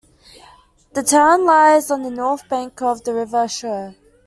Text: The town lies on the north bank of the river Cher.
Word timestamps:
The 0.93 1.03
town 1.03 1.45
lies 1.45 1.91
on 1.91 2.01
the 2.01 2.09
north 2.09 2.49
bank 2.49 2.81
of 2.81 3.03
the 3.03 3.13
river 3.13 3.47
Cher. 3.47 3.93